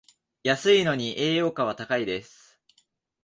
[0.41, 2.59] 安いのに栄養価は高いです